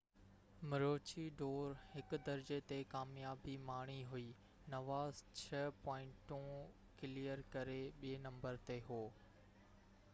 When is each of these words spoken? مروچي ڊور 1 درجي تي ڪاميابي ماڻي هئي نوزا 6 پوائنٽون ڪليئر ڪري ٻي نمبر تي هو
مروچي 0.69 1.23
ڊور 1.41 1.73
1 2.01 2.13
درجي 2.29 2.55
تي 2.71 2.77
ڪاميابي 2.93 3.53
ماڻي 3.67 3.97
هئي 4.13 4.23
نوزا 4.73 4.97
6 5.41 5.59
پوائنٽون 5.83 6.47
ڪليئر 7.03 7.43
ڪري 7.57 7.77
ٻي 8.01 8.15
نمبر 8.25 8.57
تي 8.71 8.79
هو 8.89 8.99